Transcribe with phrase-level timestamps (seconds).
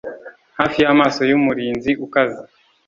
[0.59, 2.41] Hafi yamaso yumurinzi ukaze